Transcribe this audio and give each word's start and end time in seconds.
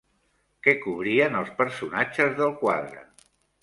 Què 0.67 0.73
cobrien 0.85 1.39
els 1.43 1.53
personatges 1.61 2.37
del 2.43 2.61
quadre? 2.67 3.09